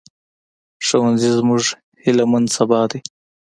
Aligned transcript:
ښوونځی 0.85 1.29
زموږ 1.37 1.63
هيلهمن 2.03 2.43
سبا 2.55 2.81
دی 2.91 2.99